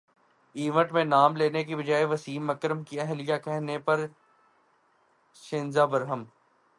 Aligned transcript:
event 0.55 0.91
میں 0.91 1.05
نام 1.05 1.35
لینے 1.35 1.63
کے 1.63 1.75
بجائے 1.75 2.05
وسیم 2.05 2.49
اکرم 2.49 2.83
کی 2.83 2.99
اہلیہ 2.99 3.37
کہنے 3.43 3.77
پر 3.79 4.05
شنیرا 5.35 5.85
برہم 5.85 6.23